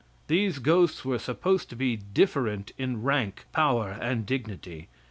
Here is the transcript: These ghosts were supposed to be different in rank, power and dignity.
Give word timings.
These 0.25 0.57
ghosts 0.57 1.05
were 1.05 1.19
supposed 1.19 1.69
to 1.69 1.75
be 1.75 1.95
different 1.95 2.71
in 2.75 3.03
rank, 3.03 3.45
power 3.51 3.99
and 4.01 4.25
dignity. 4.25 4.87